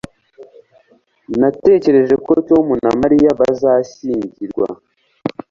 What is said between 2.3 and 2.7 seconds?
tom